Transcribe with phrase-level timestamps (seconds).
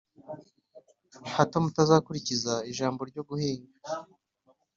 [1.33, 3.71] hato mutazakurikiza ijambo ryo guhinga,